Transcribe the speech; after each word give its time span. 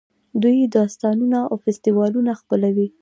دوی 0.41 0.59
داستانونه 0.77 1.39
او 1.49 1.55
فستیوالونه 1.63 2.31
خپلوي. 2.41 2.87